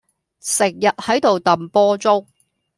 [0.39, 2.25] 成日係度揼波鐘